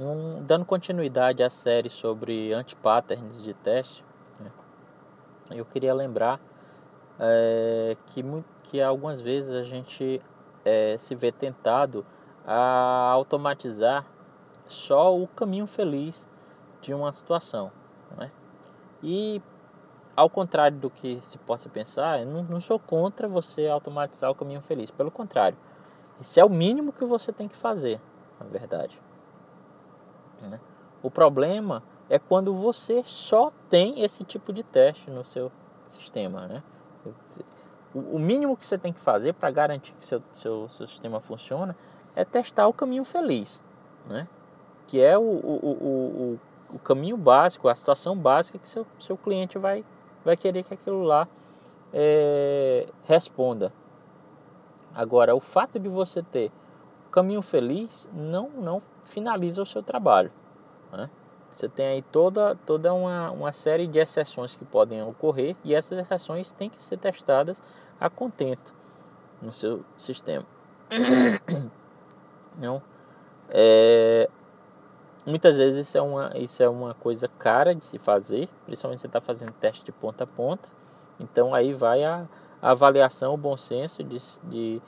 [0.00, 4.04] Um, dando continuidade à série sobre antipatterns de teste,
[4.40, 4.50] né,
[5.50, 6.40] eu queria lembrar
[7.18, 8.24] é, que,
[8.64, 10.20] que algumas vezes a gente
[10.64, 12.04] é, se vê tentado
[12.46, 14.06] a automatizar
[14.66, 16.26] só o caminho feliz
[16.80, 17.70] de uma situação.
[18.16, 18.30] Né?
[19.02, 19.42] E
[20.16, 24.34] ao contrário do que se possa pensar, eu não, não sou contra você automatizar o
[24.34, 24.90] caminho feliz.
[24.90, 25.56] Pelo contrário,
[26.20, 28.00] esse é o mínimo que você tem que fazer,
[28.40, 29.00] na verdade.
[30.46, 30.60] Né?
[31.02, 35.50] O problema é quando você só tem esse tipo de teste no seu
[35.86, 36.46] sistema.
[36.46, 36.62] Né?
[37.94, 41.76] O mínimo que você tem que fazer para garantir que seu, seu, seu sistema funciona
[42.14, 43.62] é testar o caminho feliz,
[44.06, 44.28] né?
[44.86, 46.38] que é o, o,
[46.70, 49.84] o, o, caminho básico, a situação básica que seu, seu cliente vai,
[50.24, 51.26] vai querer que aquilo lá
[51.92, 53.72] é, responda.
[54.94, 56.52] Agora, o fato de você ter
[57.12, 60.32] caminho feliz não, não finaliza o seu trabalho.
[60.90, 61.08] Né?
[61.50, 65.98] Você tem aí toda, toda uma, uma série de exceções que podem ocorrer e essas
[65.98, 67.62] exceções têm que ser testadas
[68.00, 68.74] a contento
[69.40, 70.46] no seu sistema.
[72.58, 72.82] Não?
[73.50, 74.28] É,
[75.26, 79.02] muitas vezes isso é, uma, isso é uma coisa cara de se fazer, principalmente se
[79.02, 80.70] você está fazendo teste de ponta a ponta.
[81.20, 82.26] Então aí vai a,
[82.62, 84.82] a avaliação, o bom senso de, de,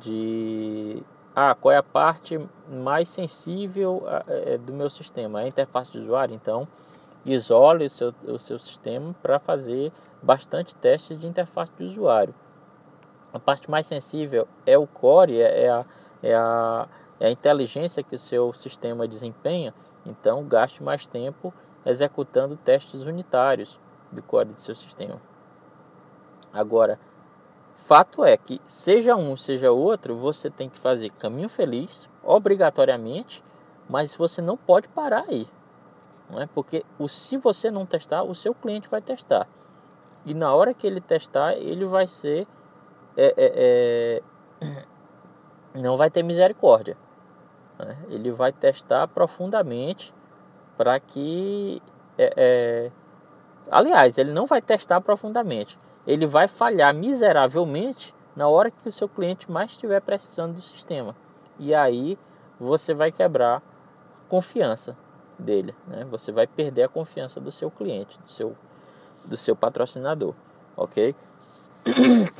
[0.00, 1.02] de
[1.34, 5.40] ah, qual é a parte mais sensível é, do meu sistema?
[5.40, 6.34] É a interface de usuário.
[6.34, 6.68] Então,
[7.24, 12.34] isole o seu, o seu sistema para fazer bastante testes de interface de usuário.
[13.32, 15.84] A parte mais sensível é o core, é, é a,
[16.22, 19.74] é a, é a inteligência que o seu sistema desempenha.
[20.06, 21.52] Então, gaste mais tempo
[21.84, 23.80] executando testes unitários
[24.12, 25.20] do core do seu sistema.
[26.52, 26.98] Agora,
[27.84, 33.44] Fato é que, seja um, seja outro, você tem que fazer caminho feliz, obrigatoriamente,
[33.86, 35.46] mas você não pode parar aí.
[36.30, 36.46] Não é?
[36.46, 39.46] Porque o, se você não testar, o seu cliente vai testar.
[40.24, 42.46] E na hora que ele testar, ele vai ser.
[43.18, 44.22] É, é,
[44.62, 44.82] é,
[45.78, 46.96] não vai ter misericórdia.
[47.78, 47.98] Né?
[48.08, 50.14] Ele vai testar profundamente
[50.78, 51.82] para que.
[52.16, 52.92] É, é,
[53.70, 59.08] aliás, ele não vai testar profundamente ele vai falhar miseravelmente na hora que o seu
[59.08, 61.14] cliente mais estiver precisando do sistema.
[61.58, 62.18] E aí
[62.58, 63.62] você vai quebrar a
[64.28, 64.96] confiança
[65.38, 66.04] dele, né?
[66.10, 68.56] Você vai perder a confiança do seu cliente, do seu,
[69.24, 70.34] do seu patrocinador,
[70.76, 71.14] ok?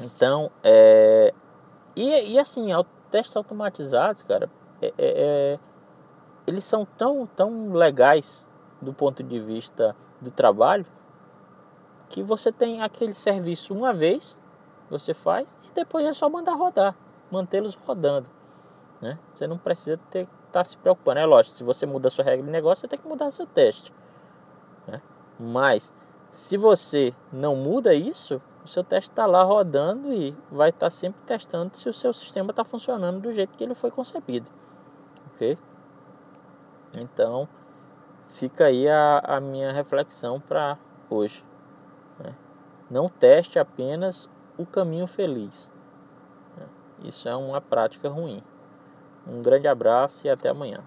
[0.00, 1.34] Então, é...
[1.94, 2.70] E, e assim,
[3.10, 4.50] testes automatizados, cara,
[4.80, 5.58] é, é, é,
[6.46, 8.46] eles são tão, tão legais
[8.80, 10.86] do ponto de vista do trabalho
[12.12, 14.38] que você tem aquele serviço uma vez,
[14.90, 16.94] você faz, e depois é só mandar rodar,
[17.30, 18.28] mantê-los rodando.
[19.00, 19.18] Né?
[19.32, 21.20] Você não precisa estar tá se preocupando.
[21.20, 23.46] É lógico, se você muda a sua regra de negócio, você tem que mudar seu
[23.46, 23.90] teste.
[24.86, 25.00] Né?
[25.40, 25.94] Mas
[26.28, 30.90] se você não muda isso, o seu teste está lá rodando e vai estar tá
[30.90, 34.46] sempre testando se o seu sistema está funcionando do jeito que ele foi concebido.
[35.34, 35.56] Ok?
[36.98, 37.48] Então,
[38.28, 40.76] fica aí a, a minha reflexão para
[41.08, 41.42] hoje.
[42.92, 45.70] Não teste apenas o caminho feliz.
[46.58, 46.66] Né?
[47.04, 48.42] Isso é uma prática ruim.
[49.26, 50.84] Um grande abraço e até amanhã.